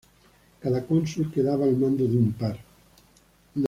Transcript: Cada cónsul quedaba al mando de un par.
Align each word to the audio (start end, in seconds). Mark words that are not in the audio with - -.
Cada 0.59 0.83
cónsul 0.87 1.31
quedaba 1.31 1.65
al 1.65 1.77
mando 1.77 2.07
de 2.07 2.17
un 2.17 2.31
par. 2.33 2.57